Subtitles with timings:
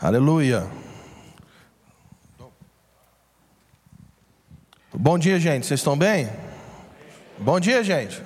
[0.00, 0.64] Aleluia.
[4.94, 5.66] Bom dia, gente.
[5.66, 6.30] Vocês estão bem?
[7.36, 8.22] Bom dia, gente.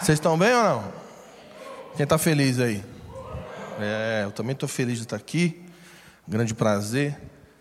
[0.00, 0.92] Vocês estão bem ou não?
[1.94, 2.82] Quem está feliz aí?
[3.78, 5.62] É, eu também estou feliz de estar aqui.
[6.26, 7.20] Grande prazer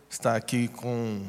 [0.09, 1.21] estar aqui com,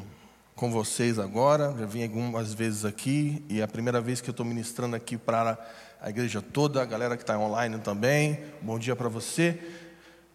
[0.55, 1.75] com vocês agora.
[1.77, 5.17] Já vim algumas vezes aqui e é a primeira vez que eu estou ministrando aqui
[5.17, 5.57] para
[6.01, 8.39] a igreja toda, a galera que está online também.
[8.61, 9.59] Bom dia para você.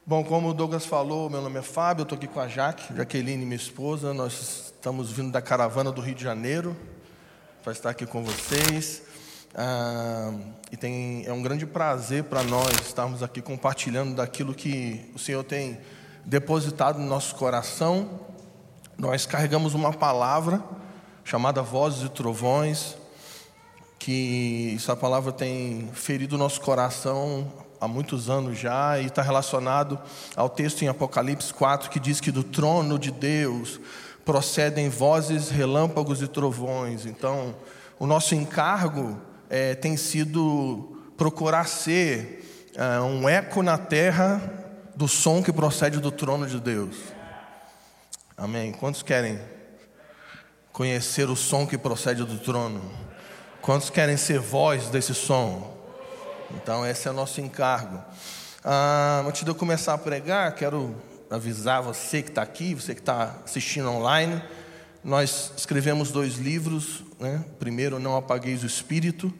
[0.04, 2.92] Bom, como o Douglas falou, meu nome é Fábio, eu estou aqui com a Jaque,
[2.92, 4.12] Jaqueline, minha esposa.
[4.12, 6.76] Nós estamos vindo da caravana do Rio de Janeiro
[7.62, 9.04] para estar aqui com vocês.
[9.54, 10.34] Ah,
[10.72, 15.44] e tem, é um grande prazer para nós estarmos aqui compartilhando daquilo que o Senhor
[15.44, 15.78] tem
[16.24, 18.22] depositado no nosso coração.
[18.98, 20.60] Nós carregamos uma palavra
[21.22, 22.96] chamada Vozes e Trovões,
[24.00, 29.98] que essa palavra tem ferido o nosso coração há muitos anos já e está relacionado
[30.36, 33.80] ao texto em Apocalipse 4 que diz que do trono de Deus
[34.24, 37.06] procedem vozes, relâmpagos e trovões.
[37.06, 37.56] Então,
[37.98, 44.40] o nosso encargo é, tem sido procurar ser é, um eco na terra
[44.94, 46.94] do som que procede do trono de Deus.
[48.36, 48.70] Amém.
[48.70, 49.40] Quantos querem
[50.72, 52.80] conhecer o som que procede do trono?
[53.60, 55.71] Quantos querem ser voz desse som?
[56.56, 58.02] Então, esse é o nosso encargo.
[58.64, 60.94] Ah, antes de eu começar a pregar, quero
[61.30, 64.42] avisar você que está aqui, você que está assistindo online.
[65.02, 67.02] Nós escrevemos dois livros.
[67.18, 67.44] Né?
[67.58, 69.32] Primeiro, Não Apagueis o Espírito.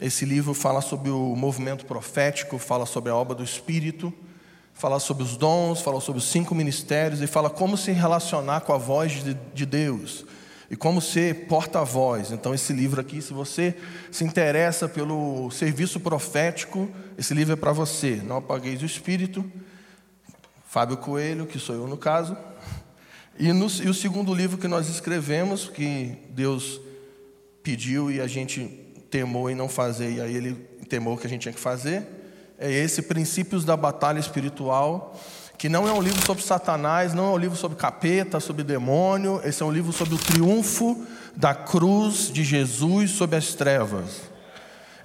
[0.00, 4.12] Esse livro fala sobre o movimento profético, fala sobre a obra do Espírito,
[4.74, 8.72] fala sobre os dons, fala sobre os cinco ministérios e fala como se relacionar com
[8.72, 10.24] a voz de, de Deus
[10.72, 12.32] e como ser porta-voz.
[12.32, 13.76] Então, esse livro aqui, se você
[14.10, 18.22] se interessa pelo serviço profético, esse livro é para você.
[18.24, 19.44] Não apagueis o espírito.
[20.66, 22.34] Fábio Coelho, que sou eu no caso.
[23.38, 26.80] E, no, e o segundo livro que nós escrevemos, que Deus
[27.62, 28.66] pediu e a gente
[29.10, 30.54] temou em não fazer, e aí ele
[30.88, 32.02] temou que a gente tinha que fazer,
[32.58, 35.20] é esse Princípios da Batalha Espiritual
[35.62, 39.40] que não é um livro sobre Satanás, não é um livro sobre capeta, sobre demônio,
[39.44, 41.06] esse é um livro sobre o triunfo
[41.36, 44.22] da cruz de Jesus sobre as trevas.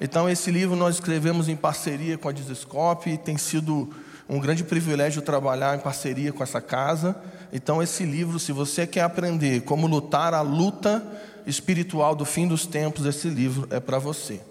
[0.01, 3.93] Então, esse livro nós escrevemos em parceria com a Dizescope e tem sido
[4.27, 7.15] um grande privilégio trabalhar em parceria com essa casa.
[7.53, 11.05] Então, esse livro, se você quer aprender como lutar a luta
[11.45, 14.41] espiritual do fim dos tempos, esse livro é para você.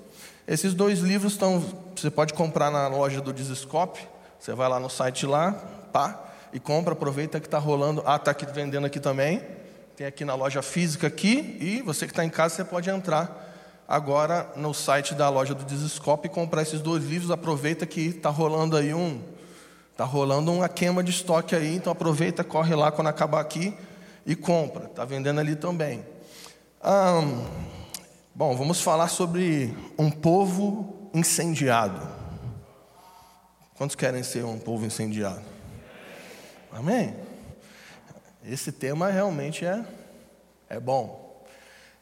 [0.46, 1.64] Esses dois livros estão,
[1.96, 3.98] você pode comprar na loja do Dizescope,
[4.38, 8.02] você vai lá no site lá, pá, e compra, aproveita que está rolando.
[8.06, 9.42] Ah, está aqui vendendo aqui também.
[9.96, 11.56] Tem aqui na loja física aqui.
[11.60, 15.64] E você que está em casa, você pode entrar agora no site da loja do
[15.64, 17.30] Desescope e comprar esses dois livros.
[17.30, 19.20] Aproveita que está rolando aí um.
[19.92, 23.74] Está rolando uma queima de estoque aí, então aproveita, corre lá quando acabar aqui
[24.26, 24.84] e compra.
[24.84, 26.04] Está vendendo ali também.
[28.34, 32.06] bom, vamos falar sobre um povo incendiado.
[33.74, 35.55] Quantos querem ser um povo incendiado?
[36.76, 37.16] Amém?
[38.44, 39.82] Esse tema realmente é,
[40.68, 41.42] é bom.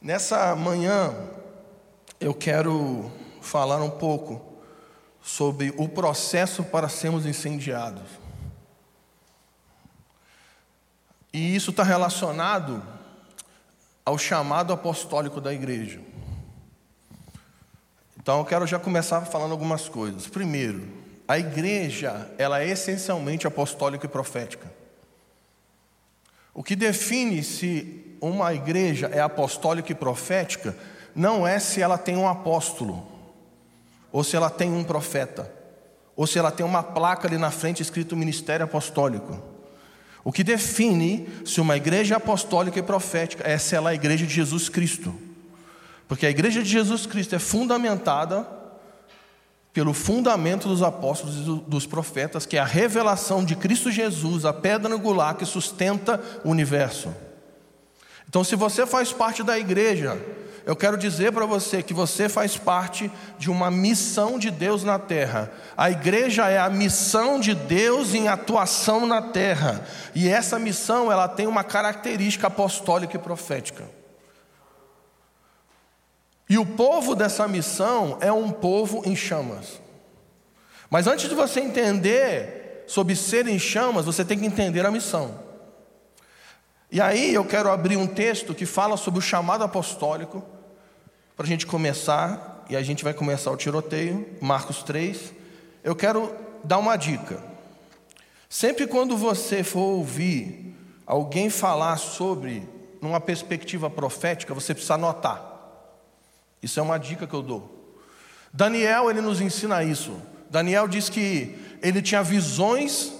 [0.02, 1.14] Nessa manhã,
[2.18, 3.08] eu quero
[3.40, 4.44] falar um pouco
[5.22, 8.02] sobre o processo para sermos incendiados.
[11.32, 12.82] E isso está relacionado
[14.04, 16.00] ao chamado apostólico da igreja.
[18.18, 20.26] Então eu quero já começar falando algumas coisas.
[20.26, 24.70] Primeiro, a igreja, ela é essencialmente apostólica e profética.
[26.52, 30.76] O que define se uma igreja é apostólica e profética
[31.14, 33.06] não é se ela tem um apóstolo,
[34.12, 35.50] ou se ela tem um profeta,
[36.14, 39.42] ou se ela tem uma placa ali na frente escrito Ministério Apostólico.
[40.22, 43.94] O que define se uma igreja é apostólica e profética é se ela é a
[43.94, 45.14] igreja de Jesus Cristo.
[46.06, 48.46] Porque a igreja de Jesus Cristo é fundamentada
[49.74, 54.52] pelo fundamento dos apóstolos e dos profetas, que é a revelação de Cristo Jesus, a
[54.52, 57.12] pedra angular que sustenta o universo.
[58.28, 60.16] Então, se você faz parte da igreja,
[60.64, 64.96] eu quero dizer para você que você faz parte de uma missão de Deus na
[64.96, 65.50] terra.
[65.76, 69.84] A igreja é a missão de Deus em atuação na terra.
[70.14, 73.84] E essa missão, ela tem uma característica apostólica e profética.
[76.54, 79.80] E o povo dessa missão é um povo em chamas.
[80.88, 85.36] Mas antes de você entender sobre ser em chamas, você tem que entender a missão.
[86.92, 90.44] E aí eu quero abrir um texto que fala sobre o chamado apostólico,
[91.36, 95.32] para a gente começar, e a gente vai começar o tiroteio, Marcos 3.
[95.82, 97.42] Eu quero dar uma dica.
[98.48, 100.72] Sempre quando você for ouvir
[101.04, 102.62] alguém falar sobre
[103.02, 105.53] numa perspectiva profética, você precisa anotar.
[106.64, 107.94] Isso é uma dica que eu dou.
[108.50, 110.16] Daniel, ele nos ensina isso.
[110.48, 113.12] Daniel diz que ele tinha visões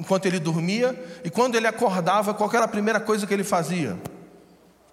[0.00, 3.96] enquanto ele dormia, e quando ele acordava, qual era a primeira coisa que ele fazia?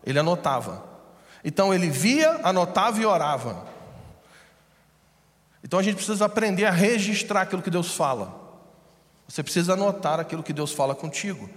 [0.05, 0.83] Ele anotava.
[1.43, 3.65] Então ele via, anotava e orava.
[5.63, 8.39] Então a gente precisa aprender a registrar aquilo que Deus fala.
[9.27, 11.49] Você precisa anotar aquilo que Deus fala contigo.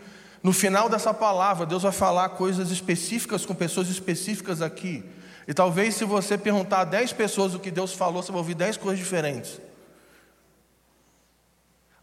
[0.42, 5.04] No final dessa palavra, Deus vai falar coisas específicas com pessoas específicas aqui.
[5.46, 8.54] E talvez se você perguntar a 10 pessoas o que Deus falou, você vai ouvir
[8.54, 9.60] 10 coisas diferentes.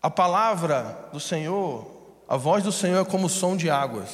[0.02, 1.86] A palavra do Senhor,
[2.28, 4.10] a voz do Senhor é como o som de águas.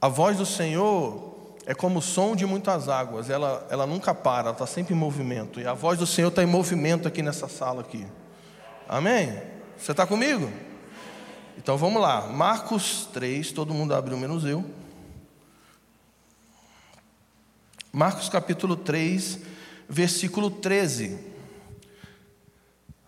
[0.00, 1.32] A voz do Senhor
[1.64, 4.96] é como o som de muitas águas, ela, ela nunca para, ela está sempre em
[4.96, 5.60] movimento.
[5.60, 8.06] E a voz do Senhor está em movimento aqui nessa sala aqui.
[8.88, 9.40] Amém?
[9.78, 10.50] Você está comigo?
[11.56, 14.64] Então vamos lá, Marcos 3, todo mundo abriu menos eu.
[17.92, 19.38] Marcos capítulo 3,
[19.86, 21.18] versículo 13.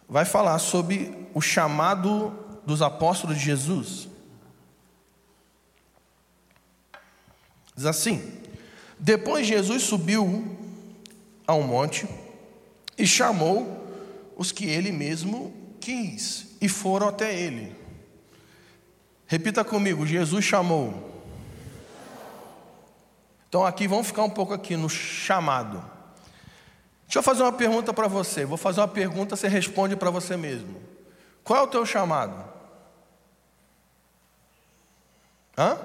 [0.06, 4.08] Vai falar sobre o chamado dos apóstolos de Jesus.
[7.74, 8.30] Diz assim:
[8.98, 10.54] Depois Jesus subiu
[11.46, 12.06] a um monte
[12.98, 13.88] e chamou
[14.36, 17.74] os que ele mesmo quis e foram até ele.
[19.26, 21.13] Repita comigo: Jesus chamou.
[23.54, 25.80] Então aqui vamos ficar um pouco aqui no chamado.
[27.04, 28.44] Deixa eu fazer uma pergunta para você.
[28.44, 30.82] Vou fazer uma pergunta, você responde para você mesmo.
[31.44, 32.44] Qual é o teu chamado?
[35.56, 35.78] Hã?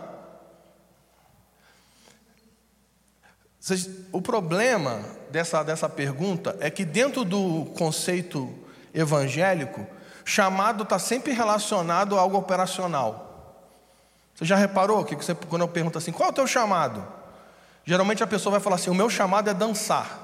[4.11, 8.51] O problema dessa, dessa pergunta é que, dentro do conceito
[8.95, 9.85] evangélico,
[10.25, 13.61] chamado está sempre relacionado a algo operacional.
[14.33, 17.18] Você já reparou que você, quando eu pergunto assim, qual é o teu chamado?
[17.89, 20.19] Geralmente a pessoa vai falar assim: o meu chamado é dançar.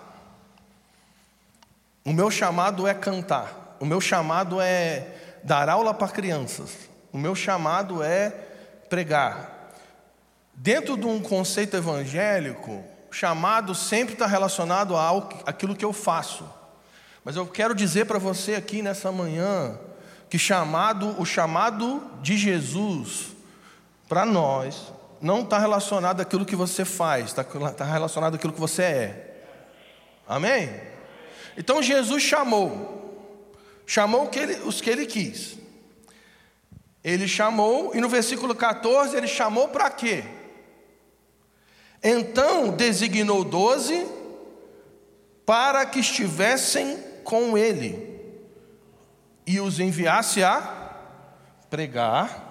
[2.05, 3.75] O meu chamado é cantar.
[3.79, 6.69] O meu chamado é dar aula para crianças.
[7.11, 8.29] O meu chamado é
[8.87, 9.71] pregar.
[10.53, 15.09] Dentro de um conceito evangélico, chamado sempre está relacionado a
[15.47, 16.47] aquilo que eu faço.
[17.23, 19.75] Mas eu quero dizer para você aqui nessa manhã
[20.29, 23.29] que chamado, o chamado de Jesus
[24.07, 24.93] para nós,
[25.25, 29.41] não está relacionado àquilo que você faz, está tá relacionado àquilo que você é.
[30.27, 30.69] Amém?
[31.57, 33.41] Então Jesus chamou,
[33.87, 35.57] chamou que ele, os que ele quis.
[37.03, 40.23] Ele chamou, e no versículo 14 ele chamou para quê?
[42.03, 44.05] Então designou doze
[45.43, 48.15] para que estivessem com ele
[49.47, 50.93] e os enviasse a
[51.67, 52.44] pregar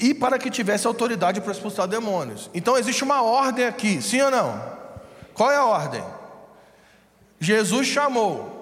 [0.00, 2.48] e para que tivesse autoridade para expulsar demônios.
[2.54, 4.78] Então existe uma ordem aqui, sim ou não?
[5.34, 6.02] Qual é a ordem?
[7.38, 8.58] Jesus chamou.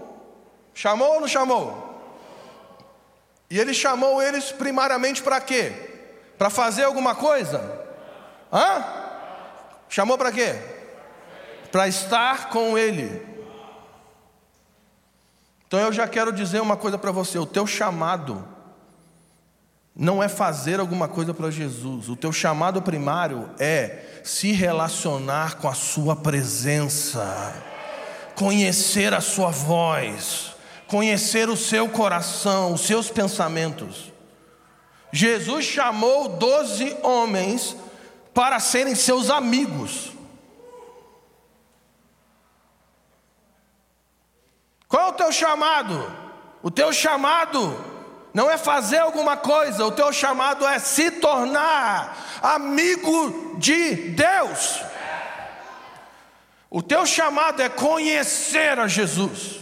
[0.75, 1.87] Chamou ou não chamou?
[3.49, 5.73] E ele chamou eles primariamente para quê?
[6.37, 7.87] Para fazer alguma coisa?
[8.53, 8.85] Hã?
[9.89, 10.57] Chamou para quê?
[11.71, 13.27] Para estar com ele.
[15.67, 18.58] Então eu já quero dizer uma coisa para você: o teu chamado
[19.99, 22.09] não é fazer alguma coisa para Jesus.
[22.09, 27.53] O teu chamado primário é se relacionar com a Sua presença,
[28.37, 30.55] conhecer a Sua voz,
[30.87, 34.13] conhecer o seu coração, os seus pensamentos.
[35.11, 37.77] Jesus chamou doze homens
[38.33, 40.13] para serem seus amigos.
[44.87, 46.13] Qual é o teu chamado?
[46.63, 47.98] O teu chamado
[48.33, 54.83] não é fazer alguma coisa, o teu chamado é se tornar amigo de Deus.
[56.71, 59.61] O teu chamado é conhecer a Jesus.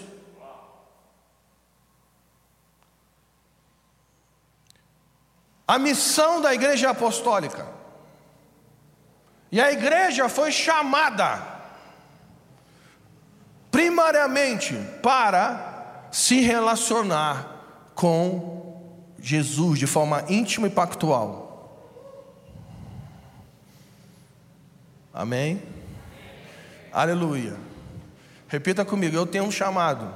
[5.69, 7.67] A missão da igreja apostólica.
[9.51, 11.55] E a igreja foi chamada
[13.71, 17.57] primariamente para se relacionar
[17.95, 18.56] com
[19.27, 21.83] Jesus de forma íntima e pactual.
[25.13, 25.61] Amém?
[26.93, 27.57] Aleluia.
[28.47, 30.15] Repita comigo, eu tenho um chamado.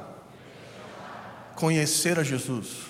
[1.56, 2.82] Conhecer a Jesus.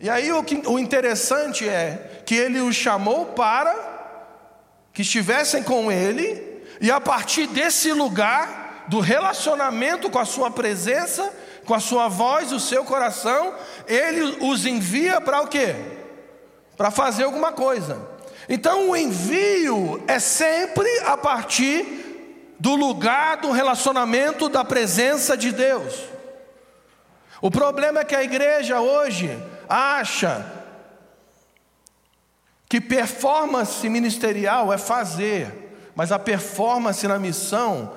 [0.00, 3.92] E aí o, que, o interessante é que ele os chamou para
[4.92, 11.32] que estivessem com ele, e a partir desse lugar do relacionamento com a sua presença,
[11.64, 13.54] com a sua voz, o seu coração,
[13.86, 15.74] ele os envia para o quê?
[16.76, 18.00] Para fazer alguma coisa.
[18.48, 25.94] Então o envio é sempre a partir do lugar do relacionamento da presença de Deus.
[27.40, 30.46] O problema é que a igreja hoje acha
[32.68, 37.92] que performance ministerial é fazer, mas a performance na missão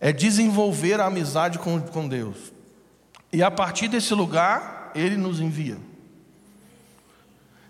[0.00, 2.55] é desenvolver a amizade com, com Deus.
[3.32, 5.78] E a partir desse lugar, Ele nos envia.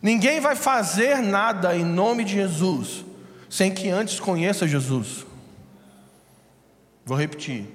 [0.00, 3.04] Ninguém vai fazer nada em nome de Jesus
[3.48, 5.26] sem que antes conheça Jesus.
[7.04, 7.66] Vou repetir.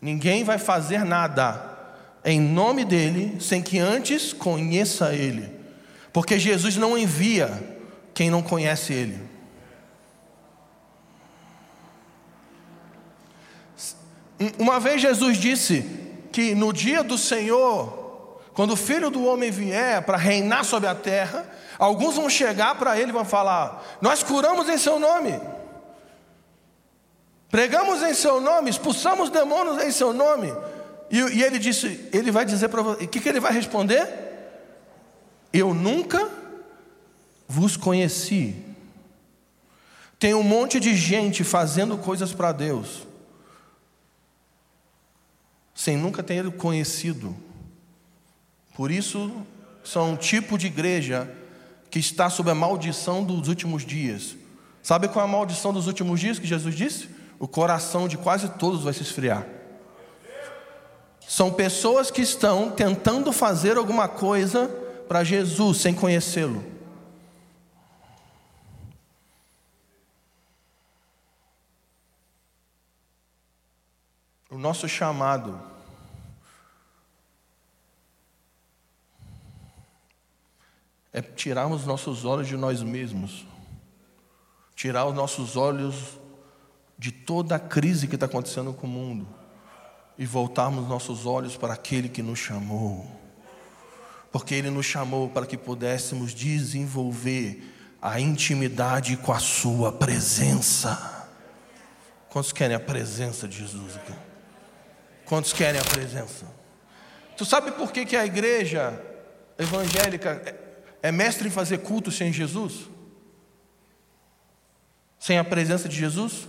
[0.00, 1.76] Ninguém vai fazer nada
[2.24, 5.50] em nome dele sem que antes conheça ele.
[6.12, 7.76] Porque Jesus não envia
[8.12, 9.20] quem não conhece ele.
[14.58, 16.05] Uma vez Jesus disse
[16.36, 20.94] que no dia do Senhor, quando o filho do homem vier para reinar sobre a
[20.94, 25.40] terra, alguns vão chegar para ele e vão falar: Nós curamos em seu nome,
[27.50, 30.54] pregamos em seu nome, expulsamos demônios em seu nome.
[31.10, 34.06] E, e ele disse: Ele vai dizer para você, o que, que ele vai responder?
[35.54, 36.28] Eu nunca
[37.48, 38.62] vos conheci.
[40.18, 43.06] Tem um monte de gente fazendo coisas para Deus
[45.76, 47.36] sem nunca ter conhecido.
[48.74, 49.30] Por isso,
[49.84, 51.30] são um tipo de igreja
[51.90, 54.34] que está sob a maldição dos últimos dias.
[54.82, 57.10] Sabe qual é a maldição dos últimos dias que Jesus disse?
[57.38, 59.46] O coração de quase todos vai se esfriar.
[61.28, 64.68] São pessoas que estão tentando fazer alguma coisa
[65.06, 66.64] para Jesus sem conhecê-lo.
[74.56, 75.60] O nosso chamado
[81.12, 83.44] é tirarmos nossos olhos de nós mesmos,
[84.74, 86.18] tirar os nossos olhos
[86.96, 89.28] de toda a crise que está acontecendo com o mundo
[90.16, 93.06] e voltarmos nossos olhos para aquele que nos chamou,
[94.32, 101.28] porque Ele nos chamou para que pudéssemos desenvolver a intimidade com a Sua presença.
[102.30, 104.25] Quantos querem a presença de Jesus aqui?
[105.26, 106.46] Quantos querem a presença?
[107.36, 108.98] Tu sabe por que, que a igreja
[109.58, 110.56] evangélica
[111.02, 112.88] é mestre em fazer culto sem Jesus?
[115.18, 116.48] Sem a presença de Jesus?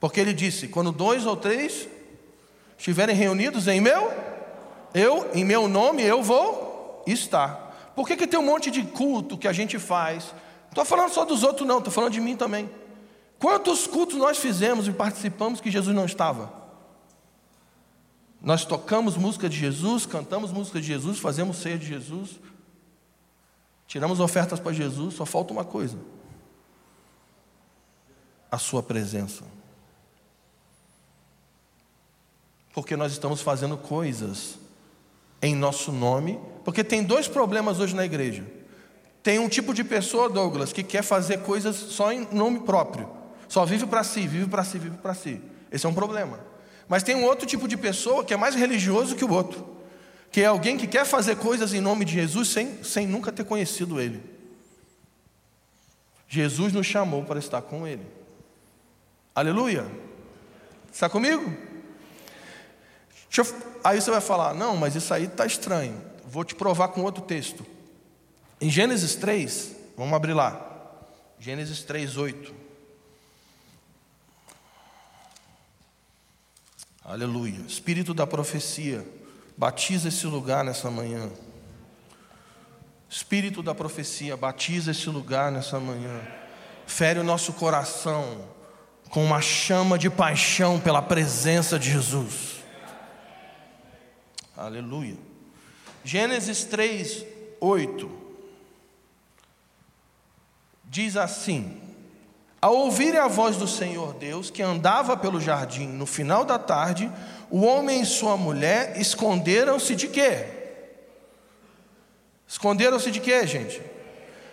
[0.00, 1.86] Porque ele disse: quando dois ou três
[2.78, 4.10] estiverem reunidos em meu,
[4.94, 7.92] eu, em meu nome, eu vou estar.
[7.94, 10.24] Por que, que tem um monte de culto que a gente faz?
[10.24, 12.70] Não estou falando só dos outros, não, estou falando de mim também.
[13.38, 16.61] Quantos cultos nós fizemos e participamos que Jesus não estava?
[18.42, 22.40] Nós tocamos música de Jesus, cantamos música de Jesus, fazemos ceia de Jesus,
[23.86, 25.96] tiramos ofertas para Jesus, só falta uma coisa:
[28.50, 29.44] a Sua presença.
[32.74, 34.58] Porque nós estamos fazendo coisas
[35.40, 38.44] em nosso nome, porque tem dois problemas hoje na igreja.
[39.22, 43.08] Tem um tipo de pessoa, Douglas, que quer fazer coisas só em nome próprio,
[43.46, 45.40] só vive para si, vive para si, vive para si.
[45.70, 46.51] Esse é um problema.
[46.88, 49.66] Mas tem um outro tipo de pessoa que é mais religioso que o outro,
[50.30, 53.44] que é alguém que quer fazer coisas em nome de Jesus sem, sem nunca ter
[53.44, 54.22] conhecido Ele.
[56.28, 58.06] Jesus nos chamou para estar com Ele.
[59.34, 59.86] Aleluia.
[60.92, 61.54] Está comigo?
[63.36, 63.46] Eu,
[63.82, 66.00] aí você vai falar: não, mas isso aí está estranho.
[66.26, 67.64] Vou te provar com outro texto.
[68.60, 70.68] Em Gênesis 3, vamos abrir lá.
[71.38, 72.54] Gênesis 3, 8.
[77.04, 77.60] Aleluia.
[77.66, 79.04] Espírito da profecia,
[79.56, 81.30] batiza esse lugar nessa manhã.
[83.10, 86.22] Espírito da profecia, batiza esse lugar nessa manhã.
[86.86, 88.48] Fere o nosso coração
[89.10, 92.62] com uma chama de paixão pela presença de Jesus.
[94.56, 95.16] Aleluia.
[96.04, 97.26] Gênesis 3,
[97.60, 98.10] 8.
[100.84, 101.81] Diz assim:
[102.62, 107.10] ao ouvirem a voz do Senhor Deus, que andava pelo jardim no final da tarde,
[107.50, 110.46] o homem e sua mulher esconderam-se de quê?
[112.46, 113.82] Esconderam-se de quê, gente?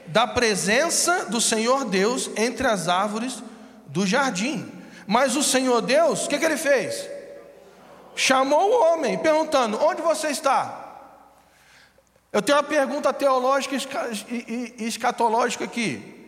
[0.08, 3.44] Da presença do Senhor Deus entre as árvores
[3.86, 4.68] do jardim.
[5.06, 7.08] Mas o Senhor Deus, o que, que ele fez?
[8.16, 11.14] Chamou o homem, perguntando: Onde você está?
[12.34, 13.76] Eu tenho uma pergunta teológica
[14.30, 16.19] e escatológica aqui.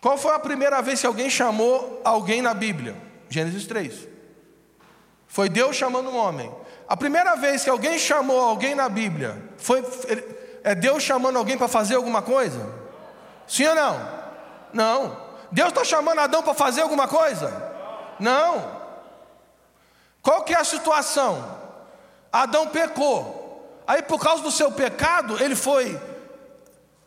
[0.00, 2.96] Qual foi a primeira vez que alguém chamou alguém na Bíblia?
[3.28, 4.08] Gênesis 3.
[5.26, 6.52] Foi Deus chamando um homem.
[6.88, 9.84] A primeira vez que alguém chamou alguém na Bíblia, foi
[10.64, 12.74] é Deus chamando alguém para fazer alguma coisa?
[13.46, 14.08] Sim ou não?
[14.72, 15.28] Não.
[15.50, 17.50] Deus está chamando Adão para fazer alguma coisa?
[18.18, 18.78] Não.
[20.22, 21.58] Qual que é a situação?
[22.32, 23.82] Adão pecou.
[23.86, 25.98] Aí por causa do seu pecado, ele foi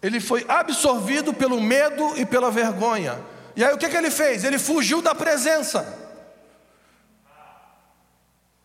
[0.01, 3.19] ele foi absorvido pelo medo e pela vergonha.
[3.55, 4.43] E aí o que, que ele fez?
[4.43, 5.99] Ele fugiu da presença.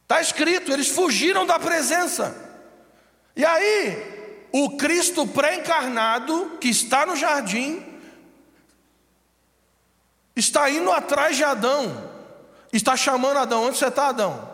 [0.02, 2.34] Está escrito, eles fugiram da presença.
[3.34, 7.84] E aí, o Cristo pré-encarnado, que está no jardim,
[10.34, 12.10] está indo atrás de Adão,
[12.72, 13.64] está chamando Adão.
[13.64, 14.48] Onde você está, Adão?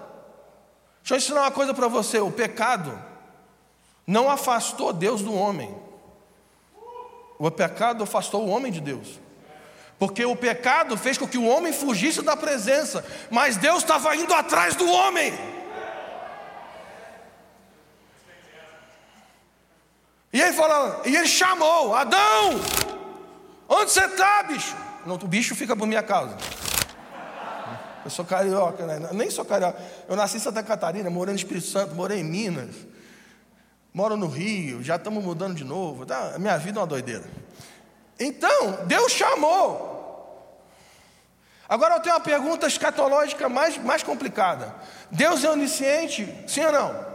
[1.02, 2.98] Deixa eu ensinar uma coisa para você: o pecado
[4.06, 5.81] não afastou Deus do homem,
[7.48, 9.20] o pecado afastou o homem de Deus.
[9.98, 14.32] Porque o pecado fez com que o homem fugisse da presença, mas Deus estava indo
[14.32, 15.32] atrás do homem.
[20.32, 22.60] E ele falou, e ele chamou, Adão,
[23.68, 24.74] onde você está, bicho?
[25.04, 26.36] Não, o bicho fica por minha causa.
[28.04, 29.08] Eu sou carioca, né?
[29.12, 29.80] nem sou carioca.
[30.08, 32.74] Eu nasci em Santa Catarina, morei no Espírito Santo, morei em Minas,
[33.92, 36.06] moro no Rio, já estamos mudando de novo.
[36.06, 36.34] Tá?
[36.38, 37.24] Minha vida é uma doideira.
[38.18, 39.92] Então, Deus chamou.
[41.68, 44.74] Agora eu tenho uma pergunta escatológica mais, mais complicada.
[45.10, 46.28] Deus é onisciente?
[46.46, 47.06] Sim ou não?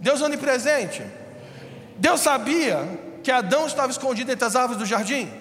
[0.00, 1.02] Deus é onipresente?
[1.96, 2.78] Deus sabia
[3.22, 5.32] que Adão estava escondido entre as árvores do jardim?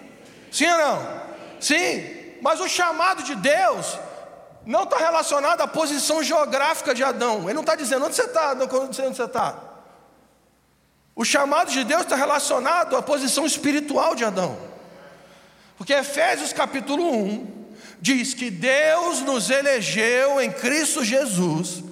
[0.51, 1.21] Sim ou não?
[1.59, 3.99] Sim, mas o chamado de Deus
[4.65, 7.43] não está relacionado à posição geográfica de Adão.
[7.43, 8.55] Ele não está dizendo onde você está,
[8.93, 9.66] sei onde você está.
[11.17, 14.55] O chamado de Deus está relacionado à posição espiritual de Adão.
[15.75, 17.65] Porque Efésios capítulo 1
[17.99, 21.83] diz que Deus nos elegeu em Cristo Jesus,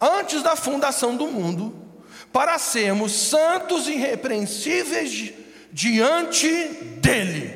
[0.00, 1.76] antes da fundação do mundo,
[2.32, 5.34] para sermos santos e irrepreensíveis
[5.70, 6.48] diante
[7.02, 7.54] dEle.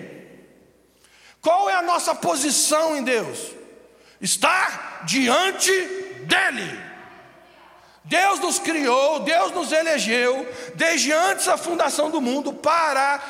[1.40, 3.52] Qual é a nossa posição em Deus?
[4.20, 5.72] Estar diante
[6.26, 6.91] dEle.
[8.04, 13.20] Deus nos criou, Deus nos elegeu, desde antes da fundação do mundo, para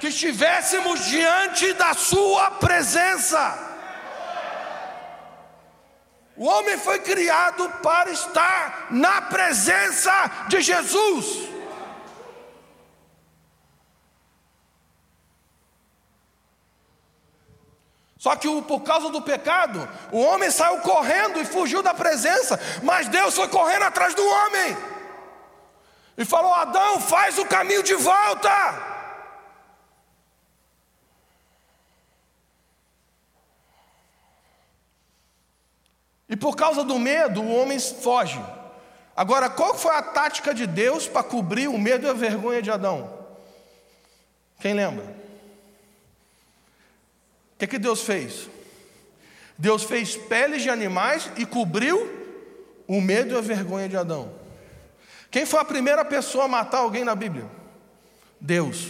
[0.00, 3.68] que estivéssemos diante da Sua presença.
[6.36, 11.50] O homem foi criado para estar na presença de Jesus.
[18.20, 23.08] Só que por causa do pecado, o homem saiu correndo e fugiu da presença, mas
[23.08, 24.76] Deus foi correndo atrás do homem
[26.18, 28.50] e falou: Adão, faz o caminho de volta.
[36.28, 38.38] E por causa do medo, o homem foge.
[39.16, 42.70] Agora, qual foi a tática de Deus para cobrir o medo e a vergonha de
[42.70, 43.18] Adão?
[44.60, 45.29] Quem lembra?
[47.60, 48.48] Que, que Deus fez?
[49.58, 52.10] Deus fez peles de animais e cobriu
[52.88, 54.32] o medo e a vergonha de Adão.
[55.30, 57.44] Quem foi a primeira pessoa a matar alguém na Bíblia?
[58.40, 58.88] Deus.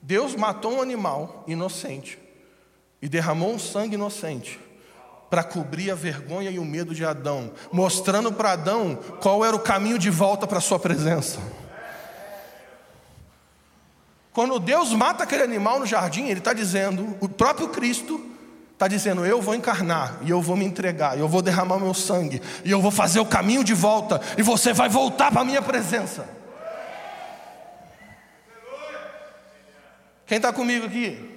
[0.00, 2.20] Deus matou um animal inocente
[3.02, 4.60] e derramou um sangue inocente
[5.28, 9.60] para cobrir a vergonha e o medo de Adão, mostrando para Adão qual era o
[9.60, 11.40] caminho de volta para a sua presença.
[14.32, 18.20] Quando Deus mata aquele animal no jardim, Ele está dizendo, o próprio Cristo
[18.72, 21.92] está dizendo: Eu vou encarnar, e eu vou me entregar, e eu vou derramar meu
[21.92, 25.44] sangue, e eu vou fazer o caminho de volta, e você vai voltar para a
[25.44, 26.26] minha presença.
[30.26, 31.30] Quem está comigo aqui?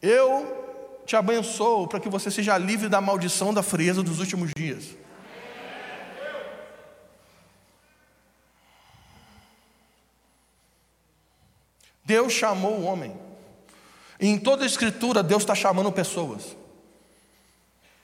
[0.00, 5.03] Eu te abençoo para que você seja livre da maldição da frieza dos últimos dias.
[12.04, 13.16] Deus chamou o homem.
[14.20, 16.56] E em toda a escritura, Deus está chamando pessoas.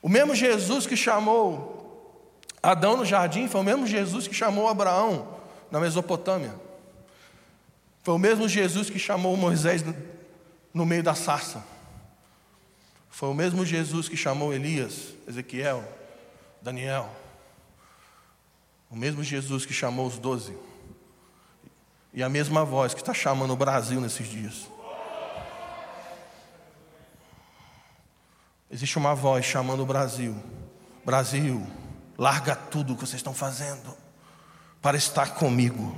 [0.02, 1.80] O mesmo Jesus que chamou
[2.62, 5.38] Adão no jardim foi o mesmo Jesus que chamou Abraão
[5.70, 6.54] na Mesopotâmia.
[8.02, 9.82] Foi o mesmo Jesus que chamou Moisés
[10.72, 11.64] no meio da sarça.
[13.10, 15.84] Foi o mesmo Jesus que chamou Elias, Ezequiel,
[16.60, 17.10] Daniel.
[18.90, 20.54] O mesmo Jesus que chamou os doze.
[22.12, 24.68] E a mesma voz que está chamando o Brasil nesses dias.
[28.70, 30.34] Existe uma voz chamando o Brasil.
[31.04, 31.66] Brasil,
[32.18, 33.96] larga tudo que vocês estão fazendo
[34.80, 35.94] para estar comigo.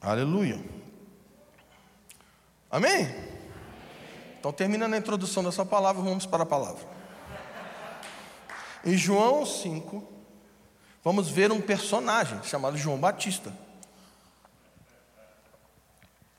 [0.00, 0.62] Aleluia.
[2.70, 3.12] Amém?
[4.38, 6.86] Então, terminando a introdução dessa palavra, vamos para a palavra.
[8.84, 10.15] Em João 5,
[11.06, 13.52] vamos ver um personagem chamado João Batista.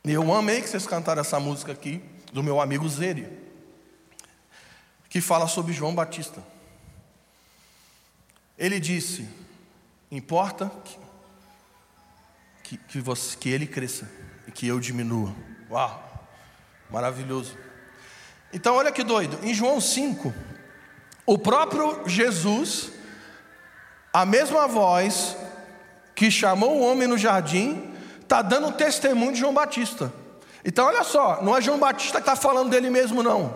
[0.04, 2.04] Eu amei que vocês cantaram essa música aqui,
[2.34, 3.30] do meu amigo Zeri,
[5.08, 6.44] que fala sobre João Batista.
[8.58, 9.26] Ele disse:
[10.12, 11.00] Importa que,
[12.64, 14.12] que, que, você, que ele cresça
[14.46, 15.34] e que eu diminua.
[15.72, 16.28] Uau,
[16.90, 17.58] maravilhoso.
[18.52, 19.40] Então, olha que doido.
[19.46, 20.34] Em João 5,
[21.26, 22.97] o próprio Jesus,
[24.14, 25.36] a mesma voz
[26.16, 30.12] que chamou o homem no jardim, está dando testemunho de João Batista.
[30.66, 33.54] Então, olha só, não é João Batista que está falando dele mesmo, não.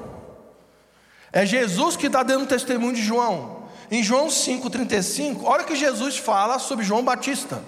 [1.34, 3.64] É Jesus que está dando testemunho de João.
[3.90, 7.62] Em João 5,35, olha o que Jesus fala sobre João Batista.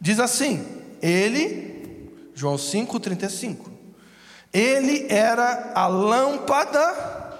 [0.00, 0.64] Diz assim:
[1.00, 3.56] Ele, João 5,35,
[4.52, 7.34] ele era a lâmpada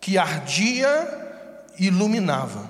[0.00, 1.23] que ardia
[1.78, 2.68] iluminava.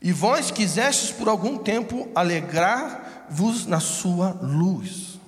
[0.00, 5.18] E vós quisestes por algum tempo alegrar-vos na sua luz.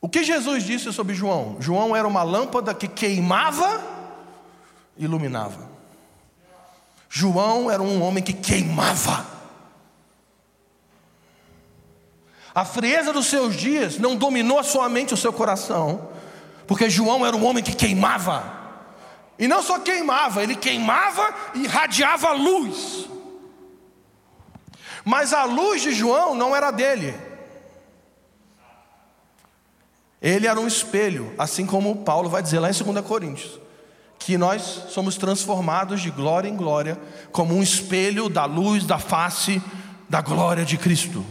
[0.00, 1.56] O que Jesus disse sobre João?
[1.60, 3.98] João era uma lâmpada que queimava
[4.98, 5.68] iluminava.
[7.08, 9.24] João era um homem que queimava.
[12.54, 16.08] A frieza dos seus dias não dominou a sua mente, o seu coração,
[16.66, 18.57] porque João era um homem que queimava.
[19.38, 23.08] E não só queimava, ele queimava e irradiava luz.
[25.04, 27.14] Mas a luz de João não era dele.
[30.20, 33.60] Ele era um espelho, assim como Paulo vai dizer lá em 2 Coríntios,
[34.18, 39.62] que nós somos transformados de glória em glória, como um espelho da luz da face
[40.08, 41.24] da glória de Cristo.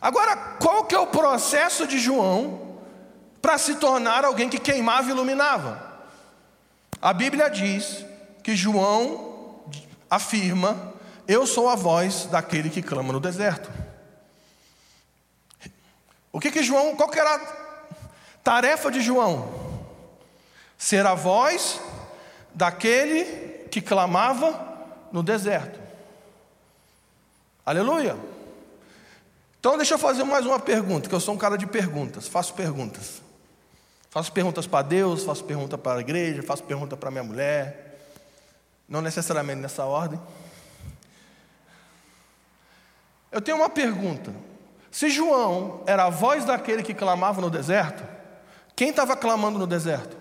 [0.00, 2.67] Agora, qual que é o processo de João
[3.40, 5.88] para se tornar alguém que queimava e iluminava?
[7.00, 8.04] A Bíblia diz
[8.42, 9.64] que João
[10.10, 10.94] afirma:
[11.26, 13.70] Eu sou a voz daquele que clama no deserto.
[16.32, 17.40] O que que João, qual que era a
[18.42, 19.68] tarefa de João?
[20.76, 21.80] Ser a voz
[22.54, 23.24] daquele
[23.70, 24.66] que clamava
[25.10, 25.80] no deserto.
[27.64, 28.16] Aleluia.
[29.60, 32.54] Então deixa eu fazer mais uma pergunta, que eu sou um cara de perguntas, faço
[32.54, 33.20] perguntas.
[34.10, 37.98] Faço perguntas para Deus, faço pergunta para a igreja, faço pergunta para minha mulher.
[38.88, 40.20] Não necessariamente nessa ordem.
[43.30, 44.34] Eu tenho uma pergunta.
[44.90, 48.02] Se João era a voz daquele que clamava no deserto,
[48.74, 50.16] quem estava clamando no deserto?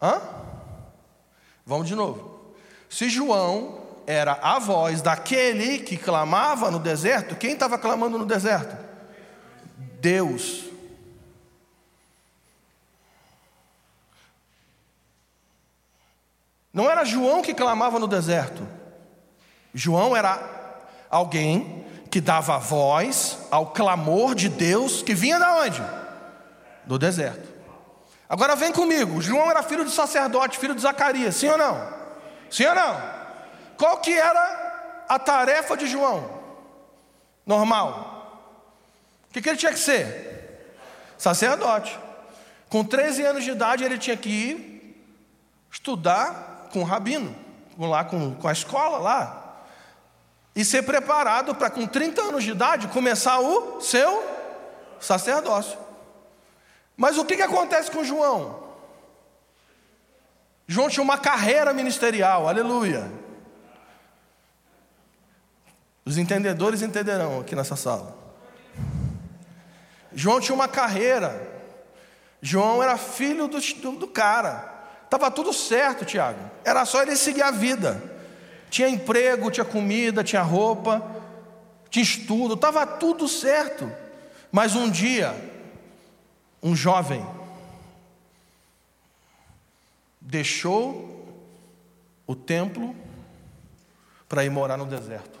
[0.00, 0.20] Hã?
[1.66, 2.54] Vamos de novo.
[2.88, 8.89] Se João era a voz daquele que clamava no deserto, quem estava clamando no deserto?
[10.00, 10.64] Deus.
[16.72, 18.66] Não era João que clamava no deserto.
[19.74, 20.40] João era
[21.10, 25.82] alguém que dava voz ao clamor de Deus que vinha da onde?
[26.84, 27.48] Do deserto.
[28.28, 29.20] Agora vem comigo.
[29.20, 31.92] João era filho de sacerdote, filho de Zacarias, sim ou não?
[32.50, 33.20] Sim ou não?
[33.76, 36.30] Qual que era a tarefa de João?
[37.44, 38.09] Normal.
[39.30, 40.74] O que, que ele tinha que ser?
[41.16, 41.96] Sacerdote.
[42.68, 44.70] Com 13 anos de idade ele tinha que ir
[45.70, 47.34] estudar com o rabino,
[47.78, 49.62] lá com, com a escola lá,
[50.54, 54.24] e ser preparado para, com 30 anos de idade, começar o seu
[54.98, 55.78] sacerdócio.
[56.96, 58.68] Mas o que, que acontece com João?
[60.66, 63.10] João tinha uma carreira ministerial, aleluia.
[66.04, 68.19] Os entendedores entenderão aqui nessa sala.
[70.12, 71.48] João tinha uma carreira.
[72.42, 74.70] João era filho do, do, do cara.
[75.04, 76.38] Estava tudo certo, Tiago.
[76.64, 78.02] Era só ele seguir a vida.
[78.70, 81.04] Tinha emprego, tinha comida, tinha roupa,
[81.90, 83.90] tinha estudo, estava tudo certo.
[84.52, 85.34] Mas um dia,
[86.62, 87.26] um jovem
[90.20, 91.26] deixou
[92.26, 92.94] o templo
[94.28, 95.39] para ir morar no deserto.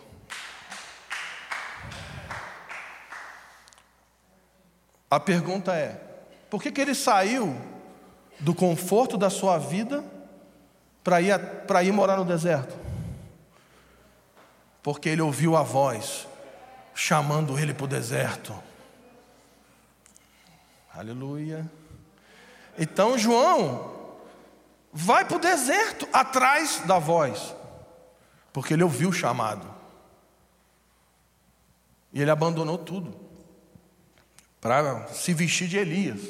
[5.10, 6.00] A pergunta é:
[6.48, 7.56] por que, que ele saiu
[8.38, 10.04] do conforto da sua vida
[11.02, 11.34] para ir,
[11.84, 12.90] ir morar no deserto?
[14.82, 16.26] porque ele ouviu a voz
[16.94, 18.54] chamando ele para o deserto.
[20.92, 21.70] Aleluia.
[22.78, 24.18] Então João
[24.92, 27.54] vai para o deserto atrás da voz,
[28.52, 29.66] porque ele ouviu o chamado.
[32.12, 33.29] E ele abandonou tudo
[34.60, 36.20] para se vestir de Elias,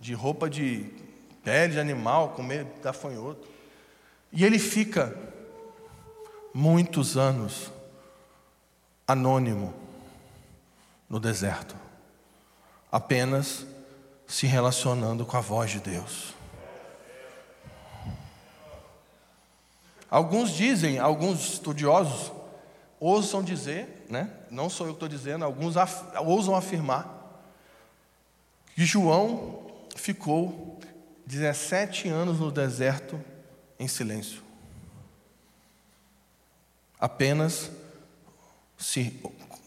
[0.00, 0.90] de roupa de
[1.42, 3.46] pele de animal, comer gafanhoto.
[4.32, 5.16] E ele fica
[6.52, 7.70] muitos anos
[9.06, 9.72] anônimo
[11.08, 11.76] no deserto,
[12.90, 13.66] apenas
[14.26, 16.34] se relacionando com a voz de Deus.
[20.10, 22.32] Alguns dizem, alguns estudiosos,
[23.04, 24.30] ousam dizer, né?
[24.50, 27.06] não sou eu que estou dizendo, alguns af ousam afirmar,
[28.74, 29.62] que João
[29.94, 30.80] ficou
[31.26, 33.22] 17 anos no deserto
[33.78, 34.42] em silêncio,
[36.98, 37.70] apenas
[38.78, 39.20] se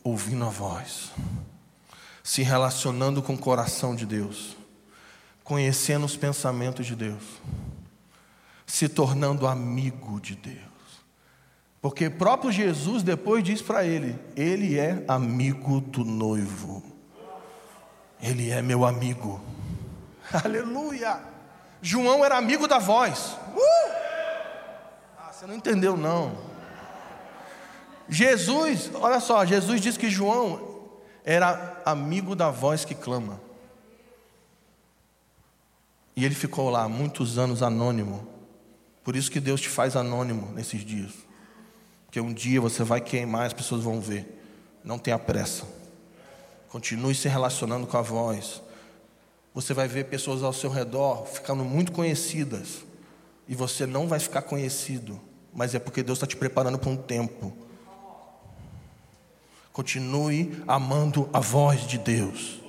[0.04, 1.12] ouvindo a voz,
[2.24, 4.58] se relacionando com o coração de Deus,
[5.44, 7.24] conhecendo os pensamentos de Deus,
[8.66, 10.67] se tornando amigo de Deus.
[11.88, 16.84] Porque próprio Jesus depois diz para ele: Ele é amigo do noivo.
[18.22, 19.42] Ele é meu amigo.
[20.44, 21.18] Aleluia!
[21.82, 23.38] João era amigo da voz.
[23.56, 23.92] Uh!
[25.18, 26.38] Ah, você não entendeu, não.
[28.10, 30.90] Jesus, olha só, Jesus diz que João
[31.24, 33.40] era amigo da voz que clama.
[36.18, 38.28] E ele ficou lá muitos anos anônimo.
[39.06, 41.27] Por isso que Deus te faz anônimo nesses dias.
[42.08, 44.42] Porque um dia você vai queimar, as pessoas vão ver.
[44.84, 45.66] Não tenha pressa.
[46.70, 48.62] Continue se relacionando com a voz.
[49.54, 52.86] Você vai ver pessoas ao seu redor ficando muito conhecidas.
[53.48, 55.20] E você não vai ficar conhecido.
[55.54, 57.54] Mas é porque Deus está te preparando para um tempo.
[59.74, 62.62] Continue amando a voz de Deus.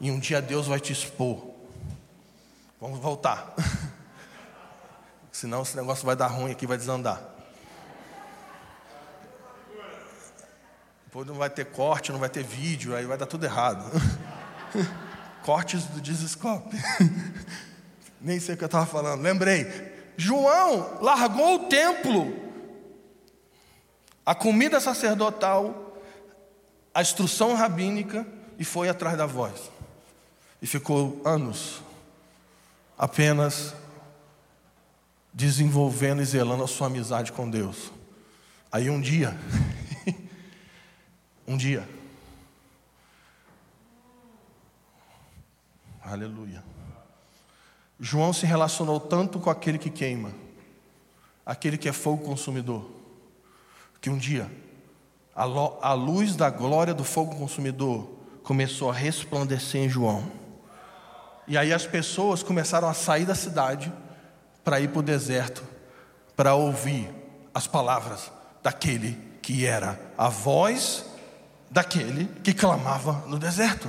[0.00, 1.44] E um dia Deus vai te expor.
[2.80, 3.54] Vamos voltar.
[5.30, 7.37] Senão esse negócio vai dar ruim aqui, vai desandar.
[11.08, 13.90] Depois não vai ter corte, não vai ter vídeo, aí vai dar tudo errado.
[15.42, 16.76] Cortes do Dizescope.
[18.20, 20.12] Nem sei o que eu estava falando, lembrei.
[20.18, 22.36] João largou o templo,
[24.26, 25.98] a comida sacerdotal,
[26.92, 28.26] a instrução rabínica
[28.58, 29.70] e foi atrás da voz.
[30.60, 31.80] E ficou anos
[32.98, 33.74] apenas
[35.32, 37.90] desenvolvendo e zelando a sua amizade com Deus.
[38.70, 39.34] Aí um dia,
[41.48, 41.88] um dia,
[46.04, 46.62] aleluia.
[47.98, 50.30] João se relacionou tanto com aquele que queima,
[51.44, 52.88] aquele que é fogo consumidor,
[54.00, 54.48] que um dia
[55.80, 58.08] a luz da glória do fogo consumidor
[58.42, 60.28] começou a resplandecer em João.
[61.46, 63.92] E aí as pessoas começaram a sair da cidade
[64.64, 65.62] para ir para o deserto,
[66.34, 67.08] para ouvir
[67.54, 68.32] as palavras
[68.62, 71.04] daquele que era a voz
[71.70, 73.88] daquele que clamava no deserto.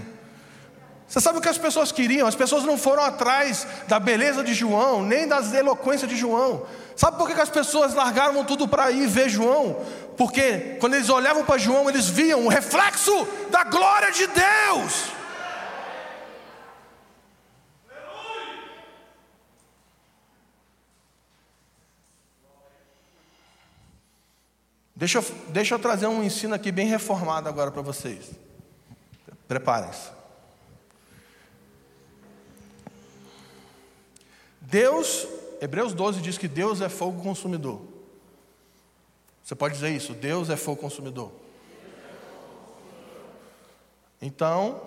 [1.08, 2.28] Você sabe o que as pessoas queriam?
[2.28, 6.68] As pessoas não foram atrás da beleza de João, nem das eloquências de João.
[6.96, 9.84] Sabe por que as pessoas largaram tudo para ir ver João?
[10.16, 15.19] Porque quando eles olhavam para João, eles viam o reflexo da glória de Deus.
[25.00, 28.32] Deixa eu, deixa eu trazer um ensino aqui bem reformado agora para vocês.
[29.48, 30.10] Preparem-se.
[34.60, 35.26] Deus,
[35.62, 37.82] Hebreus 12 diz que Deus é fogo consumidor.
[39.42, 40.14] Você pode dizer isso?
[40.14, 41.32] Deus é fogo consumidor.
[44.22, 44.82] Então,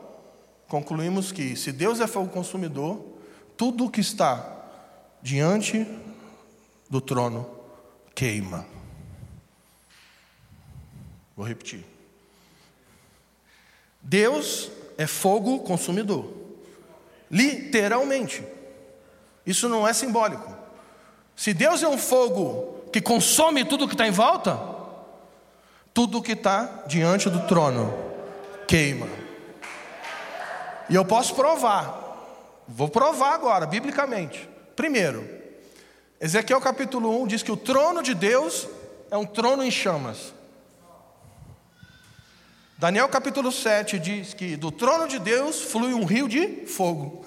[0.68, 3.03] concluímos que se Deus é fogo consumidor,
[3.57, 4.62] tudo que está
[5.22, 5.87] diante
[6.90, 7.48] do trono
[8.14, 8.81] queima.
[11.36, 11.84] Vou repetir.
[14.00, 16.32] Deus é fogo consumidor.
[17.30, 18.44] Literalmente.
[19.46, 20.54] Isso não é simbólico.
[21.34, 24.60] Se Deus é um fogo que consome tudo que está em volta,
[25.94, 27.92] tudo que está diante do trono
[28.68, 29.08] queima.
[30.88, 32.00] E eu posso provar.
[32.68, 34.48] Vou provar agora, biblicamente.
[34.76, 35.28] Primeiro,
[36.20, 38.68] Ezequiel capítulo 1 diz que o trono de Deus
[39.10, 40.32] é um trono em chamas.
[42.82, 47.24] Daniel capítulo 7 diz que do trono de Deus flui um rio de fogo.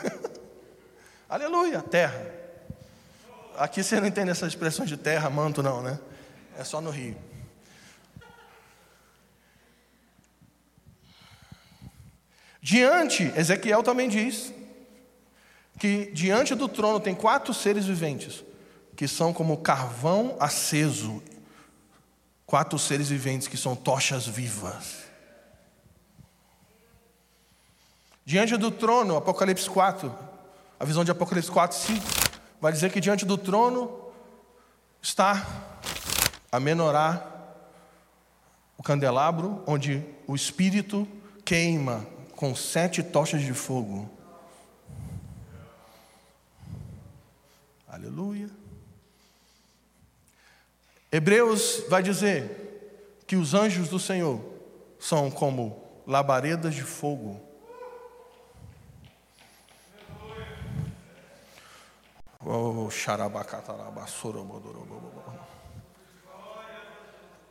[1.29, 2.29] Aleluia, terra.
[3.57, 5.97] Aqui você não entende essa expressão de terra, manto, não, né?
[6.59, 7.15] É só no rio.
[12.61, 14.53] Diante, Ezequiel também diz
[15.79, 18.43] que diante do trono tem quatro seres viventes,
[18.93, 21.23] que são como carvão aceso,
[22.45, 25.04] quatro seres viventes que são tochas vivas.
[28.25, 30.11] Diante do trono, Apocalipse 4,
[30.79, 32.05] a visão de Apocalipse 4, 5,
[32.59, 34.01] vai dizer que diante do trono
[34.99, 35.45] está
[36.51, 37.23] a menorá,
[38.75, 41.07] o candelabro, onde o Espírito
[41.45, 44.09] queima com sete tochas de fogo.
[47.87, 48.49] Aleluia.
[51.11, 54.41] Hebreus vai dizer que os anjos do Senhor
[54.99, 57.44] são como labaredas de fogo.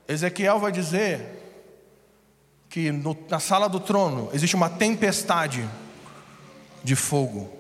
[0.07, 1.41] Ezequiel vai dizer
[2.69, 5.69] que no, na sala do trono existe uma tempestade
[6.83, 7.53] de fogo,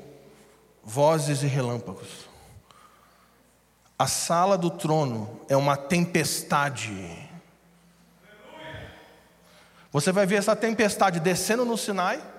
[0.83, 2.29] vozes e relâmpagos.
[3.99, 7.29] A sala do trono é uma tempestade.
[9.91, 12.34] Você vai ver essa tempestade descendo no Sinai.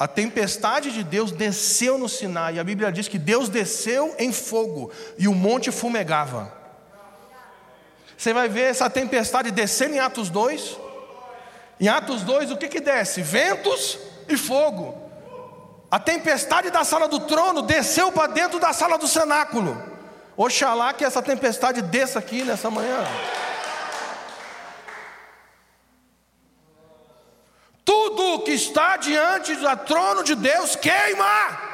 [0.00, 2.58] A tempestade de Deus desceu no Sinai.
[2.58, 6.50] A Bíblia diz que Deus desceu em fogo e o monte fumegava.
[8.16, 10.78] Você vai ver essa tempestade descendo em Atos 2.
[11.78, 13.20] Em Atos 2, o que, que desce?
[13.20, 14.98] Ventos e fogo.
[15.90, 19.82] A tempestade da sala do trono desceu para dentro da sala do cenáculo.
[20.34, 23.04] Oxalá que essa tempestade desça aqui nessa manhã.
[27.84, 31.70] Tudo que está diante do trono de Deus queima.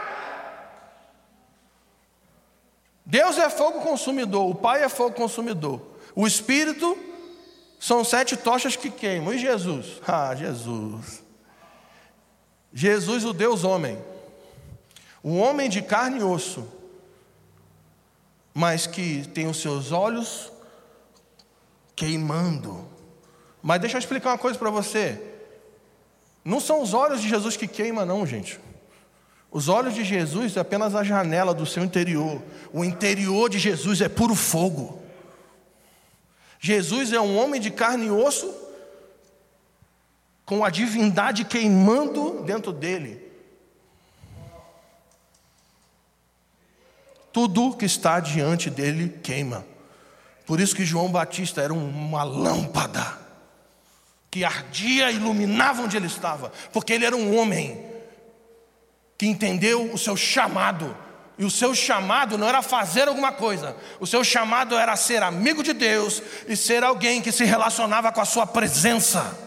[3.02, 5.80] Deus é fogo consumidor, o Pai é fogo consumidor,
[6.14, 6.98] o Espírito
[7.80, 9.32] são sete tochas que queimam.
[9.32, 10.00] E Jesus?
[10.06, 11.22] Ah, Jesus.
[12.74, 13.98] Jesus, o Deus homem,
[15.22, 16.70] o homem de carne e osso,
[18.52, 20.52] mas que tem os seus olhos
[21.94, 22.86] queimando.
[23.62, 25.35] Mas deixa eu explicar uma coisa para você.
[26.46, 28.60] Não são os olhos de Jesus que queimam, não, gente.
[29.50, 32.40] Os olhos de Jesus é apenas a janela do seu interior.
[32.72, 35.02] O interior de Jesus é puro fogo.
[36.60, 38.54] Jesus é um homem de carne e osso,
[40.44, 43.20] com a divindade queimando dentro dele.
[47.32, 49.66] Tudo que está diante dele queima.
[50.46, 53.25] Por isso que João Batista era uma lâmpada
[54.36, 57.82] que ardia e iluminava onde ele estava, porque ele era um homem
[59.16, 60.94] que entendeu o seu chamado
[61.38, 65.62] e o seu chamado não era fazer alguma coisa, o seu chamado era ser amigo
[65.62, 69.38] de Deus e ser alguém que se relacionava com a sua presença.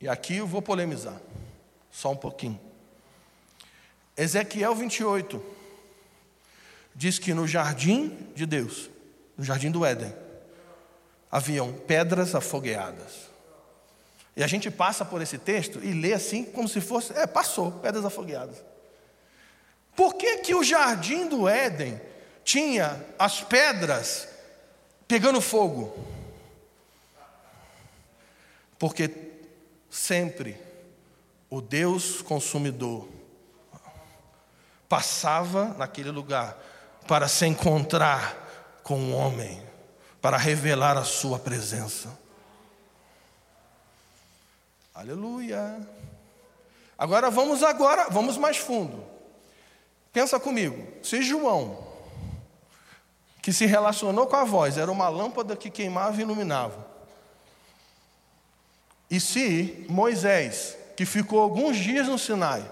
[0.00, 1.20] E aqui eu vou polemizar,
[1.90, 2.58] só um pouquinho.
[4.16, 5.60] Ezequiel 28
[6.94, 8.90] diz que no jardim de Deus,
[9.36, 10.12] no jardim do Éden,
[11.30, 13.30] haviam pedras afogueadas.
[14.36, 17.72] E a gente passa por esse texto e lê assim como se fosse, é, passou,
[17.72, 18.56] pedras afogueadas.
[19.94, 22.00] Por que que o jardim do Éden
[22.44, 24.28] tinha as pedras
[25.06, 25.94] pegando fogo?
[28.78, 29.10] Porque
[29.90, 30.58] sempre
[31.50, 33.08] o Deus consumidor
[34.88, 36.58] passava naquele lugar
[37.06, 39.62] para se encontrar com o homem,
[40.20, 42.16] para revelar a sua presença.
[44.94, 45.80] Aleluia.
[46.96, 49.04] Agora vamos agora, vamos mais fundo.
[50.12, 51.92] Pensa comigo, se João,
[53.40, 56.86] que se relacionou com a voz, era uma lâmpada que queimava e iluminava.
[59.10, 62.64] E se Moisés, que ficou alguns dias no Sinai,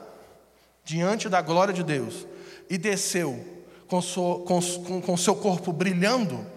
[0.85, 2.27] diante da glória de Deus,
[2.69, 3.50] e desceu
[3.91, 6.49] com, seu, com, com, com seu corpo brilhando,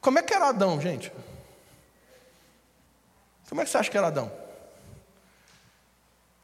[0.00, 1.12] como é que era Adão, gente?
[3.46, 4.32] Como é que você acha que era Adão?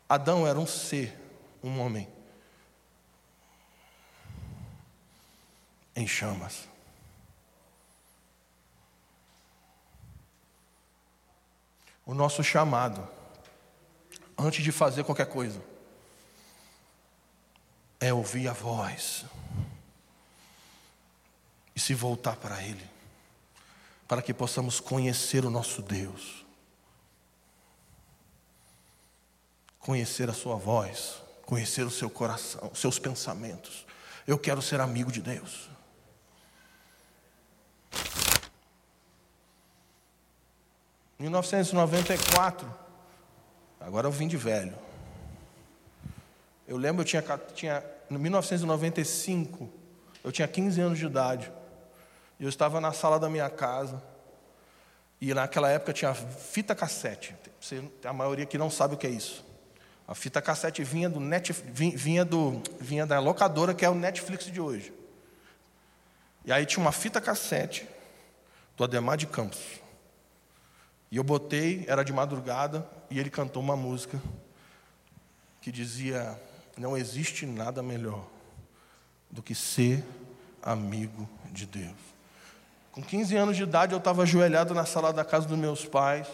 [0.07, 1.19] Adão era um ser,
[1.65, 2.07] um homem,
[5.97, 6.69] em chamas.
[12.05, 13.09] O nosso chamado,
[14.37, 15.63] antes de fazer qualquer coisa,
[17.99, 19.25] é ouvir a voz
[21.83, 22.89] se voltar para Ele,
[24.07, 26.43] para que possamos conhecer o nosso Deus.
[29.83, 33.85] conhecer a sua voz, conhecer o seu coração, os seus pensamentos.
[34.27, 35.69] Eu quero ser amigo de Deus.
[41.19, 42.73] Em 1994,
[43.81, 44.75] agora eu vim de velho.
[46.67, 47.23] Eu lembro, eu tinha,
[47.55, 49.69] tinha, em 1995,
[50.23, 51.53] eu tinha 15 anos de idade.
[52.43, 54.03] Eu estava na sala da minha casa.
[55.21, 57.37] E naquela época tinha fita cassete.
[58.05, 59.45] A maioria que não sabe o que é isso.
[60.09, 64.47] A fita cassete vinha do net, vinha do vinha da locadora que é o Netflix
[64.47, 64.93] de hoje.
[66.45, 67.89] E aí tinha uma fita cassete
[68.77, 69.81] do Ademar de Campos.
[71.13, 74.21] E eu botei, era de madrugada, e ele cantou uma música
[75.61, 76.37] que dizia:
[76.77, 78.27] Não existe nada melhor
[79.31, 80.05] do que ser
[80.61, 82.12] amigo de Deus.
[82.93, 86.29] Com 15 anos de idade, eu estava ajoelhado na sala da casa dos meus pais,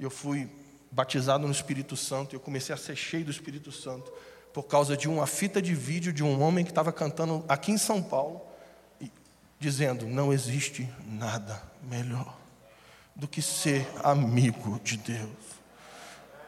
[0.00, 0.50] e eu fui
[0.90, 4.10] batizado no Espírito Santo, e eu comecei a ser cheio do Espírito Santo,
[4.54, 7.76] por causa de uma fita de vídeo de um homem que estava cantando aqui em
[7.76, 8.40] São Paulo,
[9.60, 12.34] dizendo: Não existe nada melhor
[13.14, 15.28] do que ser amigo de Deus.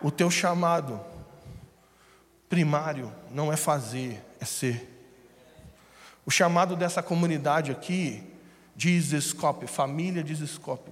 [0.01, 0.99] O teu chamado
[2.49, 4.89] primário não é fazer, é ser.
[6.25, 8.25] O chamado dessa comunidade aqui,
[8.75, 10.91] diz Escope, família diz Escope,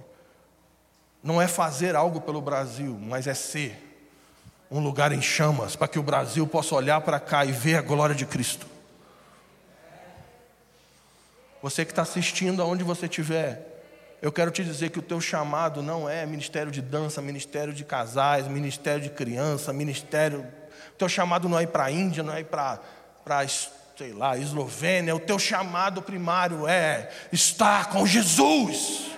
[1.23, 3.87] não é fazer algo pelo Brasil, mas é ser
[4.71, 7.81] um lugar em chamas, para que o Brasil possa olhar para cá e ver a
[7.81, 8.67] glória de Cristo.
[11.61, 13.69] Você que está assistindo aonde você estiver,
[14.21, 17.83] eu quero te dizer que o teu chamado não é ministério de dança, ministério de
[17.83, 20.45] casais, ministério de criança, ministério.
[20.93, 22.79] O teu chamado não é ir para a Índia, não é ir para,
[23.99, 25.13] sei lá, Eslovênia.
[25.13, 29.11] O teu chamado primário é estar com Jesus.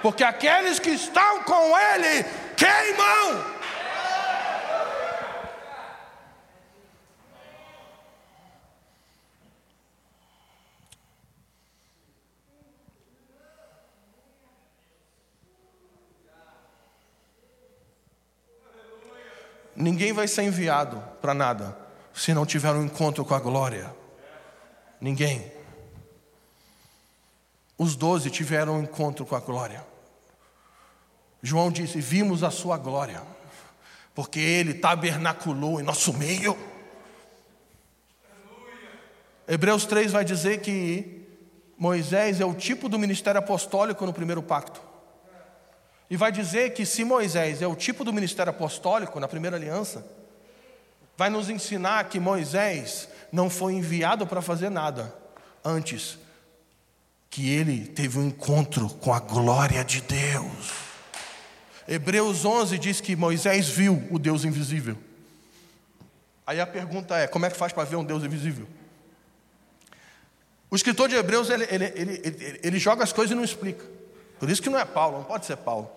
[0.00, 2.24] Porque aqueles que estão com Ele
[2.56, 3.52] queimam.
[19.76, 21.76] Ninguém vai ser enviado para nada
[22.14, 24.01] se não tiver um encontro com a glória.
[25.02, 25.50] Ninguém.
[27.76, 29.84] Os doze tiveram um encontro com a glória.
[31.42, 33.20] João disse: Vimos a sua glória,
[34.14, 36.56] porque ele tabernaculou em nosso meio.
[39.48, 41.26] Hebreus 3 vai dizer que
[41.76, 44.80] Moisés é o tipo do ministério apostólico no primeiro pacto.
[46.08, 50.06] E vai dizer que se Moisés é o tipo do ministério apostólico na primeira aliança,
[51.22, 55.14] vai nos ensinar que Moisés não foi enviado para fazer nada,
[55.64, 56.18] antes
[57.30, 60.72] que ele teve um encontro com a glória de Deus.
[61.86, 64.98] Hebreus 11 diz que Moisés viu o Deus invisível.
[66.44, 68.66] Aí a pergunta é: como é que faz para ver um Deus invisível?
[70.68, 73.84] O escritor de Hebreus ele, ele, ele, ele, joga as coisas e não explica.
[74.40, 75.88] Por isso que não é Paulo, não pode ser Paulo.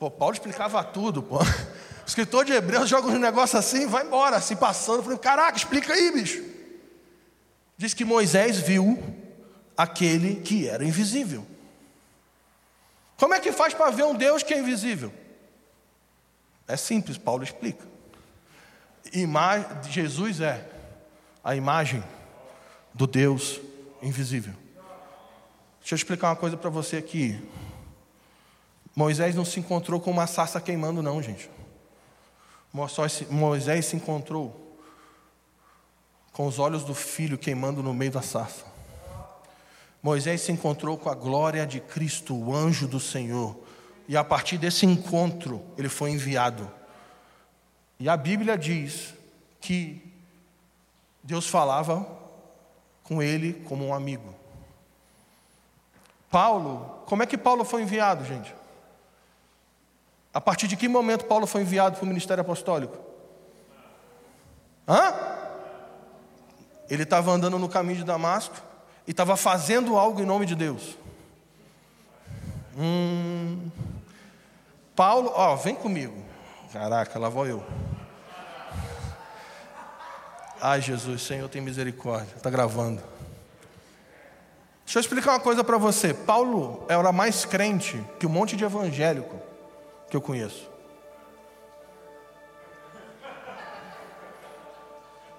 [0.00, 1.38] Pô, Paulo explicava tudo, pô.
[2.08, 5.02] O escritor de Hebreus joga um negócio assim, vai embora, se passando.
[5.02, 6.42] Falei, caraca, explica aí, bicho.
[7.76, 8.98] Diz que Moisés viu
[9.76, 11.46] aquele que era invisível.
[13.18, 15.12] Como é que faz para ver um Deus que é invisível?
[16.66, 17.84] É simples, Paulo explica.
[19.12, 20.66] Ima Jesus é
[21.44, 22.02] a imagem
[22.94, 23.60] do Deus
[24.00, 24.54] invisível.
[25.80, 27.38] Deixa eu explicar uma coisa para você aqui.
[28.96, 31.50] Moisés não se encontrou com uma sarça queimando, não, gente.
[33.30, 34.68] Moisés se encontrou
[36.32, 38.64] com os olhos do filho queimando no meio da sarça.
[40.02, 43.56] Moisés se encontrou com a glória de Cristo, o anjo do Senhor.
[44.06, 46.70] E a partir desse encontro, ele foi enviado.
[47.98, 49.12] E a Bíblia diz
[49.60, 50.00] que
[51.22, 52.06] Deus falava
[53.02, 54.34] com ele como um amigo.
[56.30, 58.54] Paulo, como é que Paulo foi enviado, gente?
[60.32, 62.96] A partir de que momento Paulo foi enviado para o ministério apostólico?
[64.86, 65.14] Hã?
[66.88, 68.56] Ele estava andando no caminho de Damasco
[69.06, 70.96] e estava fazendo algo em nome de Deus.
[72.76, 73.70] Hum,
[74.94, 76.16] Paulo, ó, vem comigo.
[76.72, 77.64] Caraca, lá vou eu.
[80.60, 82.36] Ai, Jesus, Senhor, tem misericórdia.
[82.36, 83.02] Está gravando.
[84.84, 86.12] Deixa eu explicar uma coisa para você.
[86.12, 89.47] Paulo era mais crente que um monte de evangélico
[90.08, 90.68] que eu conheço.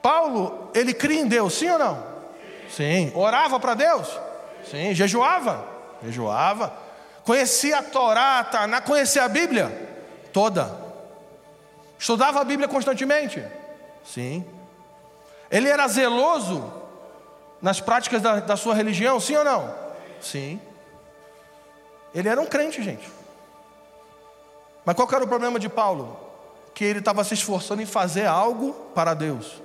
[0.02, 2.04] Paulo, ele cria em Deus, sim ou não?
[2.70, 3.12] Sim.
[3.16, 4.08] Orava para Deus?
[4.70, 4.94] Sim.
[4.94, 5.68] Jejuava?
[6.04, 6.74] Jejuava.
[7.26, 9.90] Conhecia a Torá, Taná, conhecia a Bíblia?
[10.32, 10.76] Toda.
[11.98, 13.46] Estudava a Bíblia constantemente?
[14.06, 14.46] Sim.
[15.52, 16.72] Ele era zeloso
[17.62, 19.76] nas práticas da, da sua religião, sim ou não?
[20.22, 20.62] Sim.
[22.14, 23.19] Ele era um crente, gente.
[24.86, 26.20] Mas qual era o problema de Paulo?
[26.74, 29.62] Que ele estava se esforçando em fazer algo para Deus.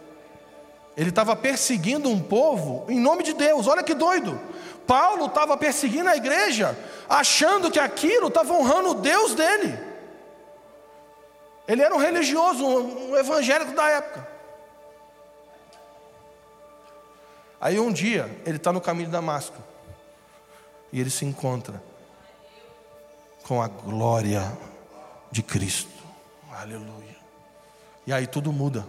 [0.97, 3.67] Ele estava perseguindo um povo em nome de Deus.
[3.67, 4.41] Olha que doido.
[4.87, 9.79] Paulo estava perseguindo a igreja achando que aquilo estava honrando o Deus dele.
[11.67, 14.29] Ele era um religioso, um, evangélico da época.
[17.61, 19.57] Aí um dia, ele está no caminho de Damasco.
[20.93, 21.83] E ele se encontra
[23.43, 24.57] com a glória
[25.35, 25.91] de Cristo.
[26.53, 27.17] Aleluia.
[28.07, 28.87] E aí tudo muda.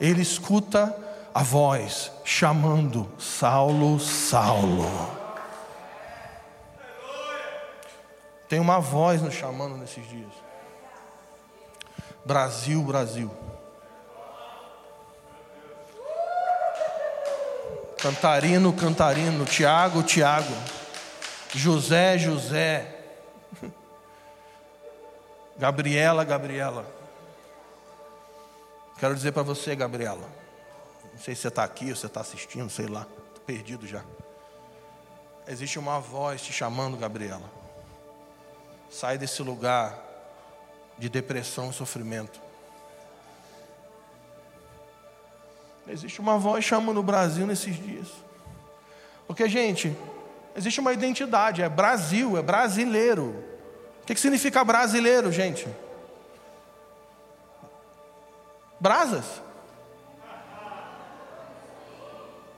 [0.00, 0.96] Ele escuta
[1.34, 4.88] a voz chamando Saulo, Saulo.
[8.48, 10.30] Tem uma voz nos chamando nesses dias.
[12.24, 13.28] Brasil, Brasil.
[18.00, 20.54] Cantarino, Cantarino, Tiago, Tiago,
[21.52, 22.98] José, José,
[25.58, 26.86] Gabriela, Gabriela.
[28.98, 30.28] Quero dizer para você, Gabriela,
[31.12, 34.04] não sei se você está aqui ou se está assistindo, sei lá, estou perdido já.
[35.48, 37.50] Existe uma voz te chamando, Gabriela.
[38.88, 39.98] Sai desse lugar
[40.96, 42.40] de depressão e sofrimento.
[45.88, 48.08] Existe uma voz chamando o Brasil nesses dias.
[49.26, 49.96] Porque, gente,
[50.54, 53.57] existe uma identidade, é Brasil, é brasileiro.
[54.08, 55.68] Que, que significa brasileiro, gente?
[58.80, 59.26] Brasas.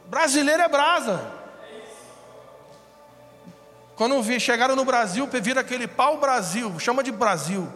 [0.07, 1.21] Brasileiro é brasa.
[3.97, 7.69] Quando vi, chegaram no Brasil, viram aquele pau Brasil, chama de Brasil.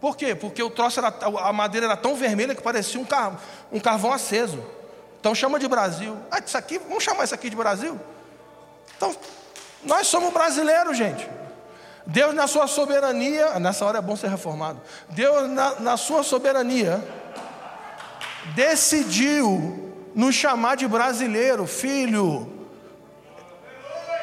[0.00, 0.34] Por quê?
[0.34, 1.14] Porque o troço era,
[1.44, 3.38] a madeira era tão vermelha que parecia um, car,
[3.70, 4.60] um carvão aceso.
[5.20, 6.18] Então chama de Brasil.
[6.28, 8.00] Ah, isso aqui, vamos chamar isso aqui de Brasil?
[8.96, 9.14] Então,
[9.84, 11.41] nós somos brasileiros, gente.
[12.06, 14.80] Deus, na sua soberania, nessa hora é bom ser reformado.
[15.10, 17.02] Deus, na, na sua soberania,
[18.54, 22.50] decidiu nos chamar de brasileiro, filho.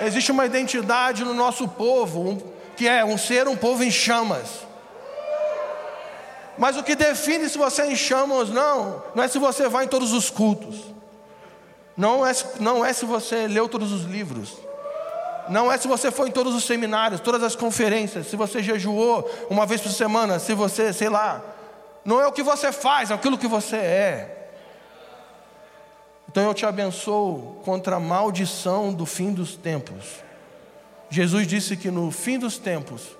[0.02, 2.42] Existe uma identidade no nosso povo, um,
[2.76, 4.68] que é um ser um povo em chamas.
[6.58, 9.70] Mas o que define se você é em chamas ou não, não é se você
[9.70, 10.76] vai em todos os cultos,
[11.96, 14.58] não é, não é se você leu todos os livros,
[15.50, 19.30] não é se você foi em todos os seminários, todas as conferências, se você jejuou
[19.50, 21.44] uma vez por semana, se você, sei lá,
[22.06, 24.52] não é o que você faz, é aquilo que você é.
[26.30, 30.24] Então eu te abençoo contra a maldição do fim dos tempos.
[31.10, 33.18] Jesus disse que no fim dos tempos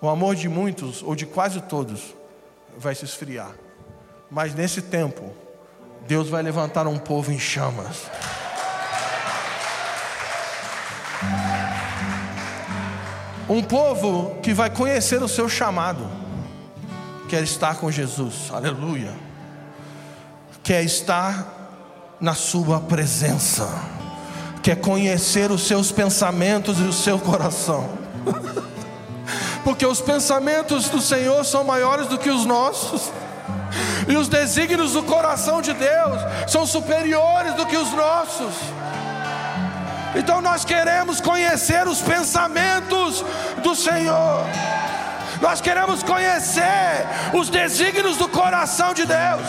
[0.00, 2.14] o amor de muitos, ou de quase todos,
[2.76, 3.54] vai se esfriar.
[4.30, 5.32] Mas nesse tempo,
[6.06, 8.02] Deus vai levantar um povo em chamas.
[13.48, 16.06] Um povo que vai conhecer o seu chamado,
[17.28, 19.14] quer estar com Jesus, aleluia,
[20.62, 23.68] quer estar na Sua presença,
[24.62, 27.88] quer conhecer os seus pensamentos e o seu coração.
[29.66, 33.12] porque os pensamentos do Senhor são maiores do que os nossos,
[34.08, 38.54] e os desígnios do coração de Deus são superiores do que os nossos.
[40.16, 43.24] Então nós queremos conhecer os pensamentos
[43.62, 44.46] do Senhor.
[45.42, 49.46] Nós queremos conhecer os desígnios do coração de Deus.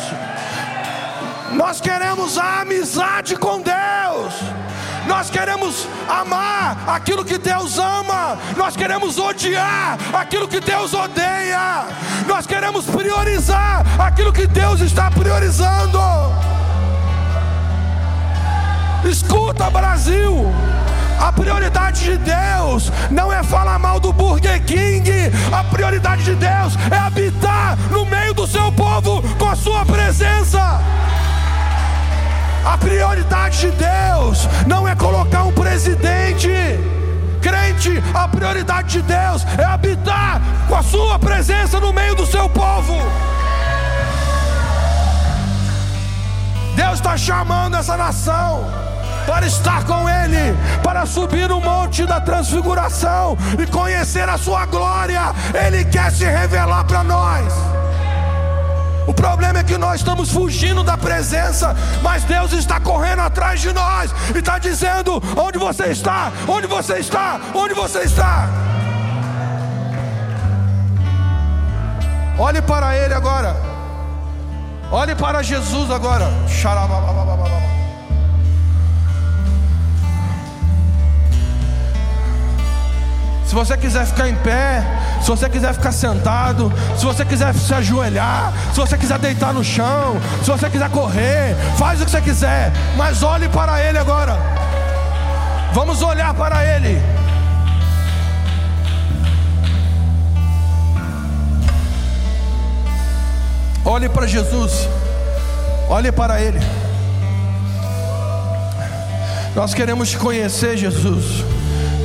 [1.54, 4.34] Nós queremos a amizade com Deus.
[5.08, 11.86] Nós queremos amar aquilo que Deus ama, nós queremos odiar aquilo que Deus odeia,
[12.28, 15.98] nós queremos priorizar aquilo que Deus está priorizando.
[19.10, 20.52] Escuta, Brasil.
[21.18, 25.10] A prioridade de Deus não é falar mal do Burger King,
[25.52, 30.82] a prioridade de Deus é habitar no meio do seu povo com a sua presença.
[32.66, 36.50] A prioridade de Deus não é colocar um presidente.
[37.42, 42.50] Crente, a prioridade de Deus é habitar com a sua presença no meio do seu
[42.50, 42.94] povo.
[46.76, 48.87] Deus está chamando essa nação
[49.28, 55.22] para estar com Ele, para subir no monte da transfiguração e conhecer a Sua glória.
[55.54, 57.54] Ele quer se revelar para nós.
[59.06, 63.72] O problema é que nós estamos fugindo da presença, mas Deus está correndo atrás de
[63.74, 66.32] nós e está dizendo: onde você está?
[66.48, 67.40] Onde você está?
[67.54, 68.48] Onde você está?
[72.40, 73.56] Olhe para Ele agora.
[74.92, 76.30] Olhe para Jesus agora.
[83.48, 84.84] Se você quiser ficar em pé,
[85.22, 89.64] se você quiser ficar sentado, se você quiser se ajoelhar, se você quiser deitar no
[89.64, 94.38] chão, se você quiser correr, faz o que você quiser, mas olhe para Ele agora.
[95.72, 97.02] Vamos olhar para Ele.
[103.86, 104.90] Olhe para Jesus,
[105.88, 106.60] olhe para Ele.
[109.56, 111.57] Nós queremos te conhecer, Jesus.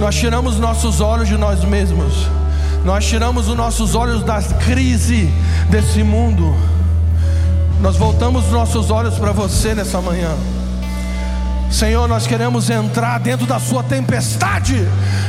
[0.02, 2.26] Nós tiramos nossos olhos de nós mesmos.
[2.84, 5.32] Nós tiramos os nossos olhos da crise
[5.70, 6.56] desse mundo.
[7.80, 10.34] Nós voltamos os nossos olhos para você nessa manhã.
[11.70, 14.84] Senhor, nós queremos entrar dentro da Sua tempestade.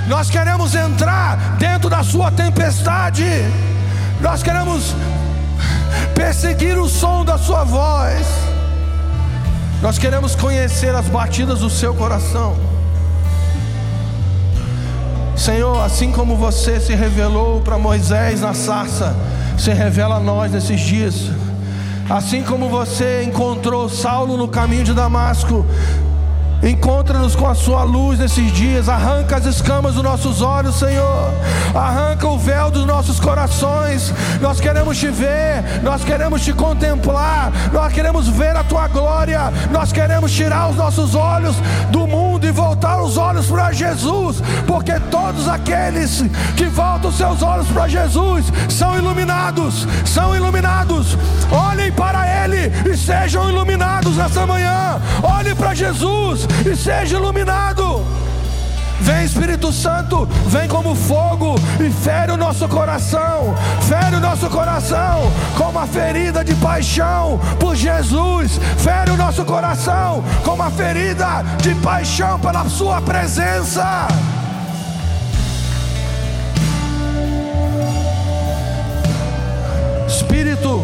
[0.07, 3.27] Nós queremos entrar dentro da Sua tempestade.
[4.21, 4.95] Nós queremos
[6.15, 8.25] perseguir o som da Sua voz.
[9.83, 12.72] Nós queremos conhecer as batidas do Seu coração.
[15.35, 19.15] Senhor, assim como você se revelou para Moisés na sarça,
[19.57, 21.31] se revela a nós nesses dias.
[22.09, 25.65] Assim como você encontrou Saulo no caminho de Damasco,
[26.63, 28.87] Encontra-nos com a sua luz nesses dias.
[28.87, 31.33] Arranca as escamas dos nossos olhos, Senhor.
[31.75, 34.13] Arranca o véu dos nossos corações.
[34.39, 39.51] Nós queremos te ver, nós queremos te contemplar, nós queremos ver a tua glória.
[39.71, 41.55] Nós queremos tirar os nossos olhos
[41.91, 46.23] do mundo e voltar os olhos para Jesus, porque todos aqueles
[46.55, 51.17] que voltam os seus olhos para Jesus são iluminados, são iluminados.
[51.51, 55.01] Olhem para ele e sejam iluminados nessa manhã.
[55.21, 58.05] Olhe para Jesus e seja iluminado.
[59.03, 65.29] Vem Espírito Santo, vem como fogo e fere o nosso coração, fere o nosso coração
[65.57, 71.75] com uma ferida de paixão por Jesus, fere o nosso coração com uma ferida de
[71.75, 74.07] paixão pela Sua presença.
[80.07, 80.81] Espírito,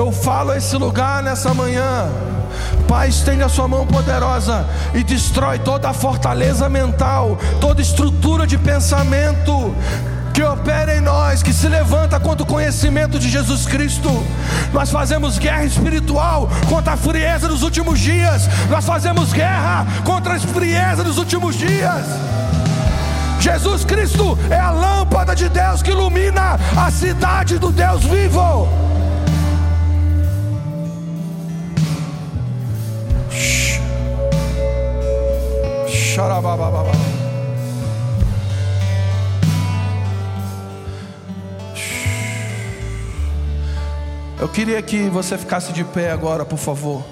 [0.00, 2.08] eu falo esse lugar nessa manhã
[2.88, 8.58] Pai, estende a sua mão poderosa e destrói toda a fortaleza mental, toda estrutura de
[8.58, 9.72] pensamento
[10.34, 14.08] que opera em nós, que se levanta contra o conhecimento de Jesus Cristo.
[14.72, 18.48] Nós fazemos guerra espiritual contra a frieza dos últimos dias.
[18.68, 22.04] Nós fazemos guerra contra a frieza dos últimos dias.
[23.38, 28.89] Jesus Cristo é a lâmpada de Deus que ilumina a cidade do Deus vivo.
[44.38, 47.02] Eu queria que você ficasse de pé agora, por favor.